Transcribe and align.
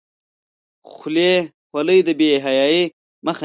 خولۍ 1.71 1.99
د 2.07 2.09
بې 2.19 2.29
حیايۍ 2.45 2.83
مخه 3.25 3.31
نیسي. 3.33 3.39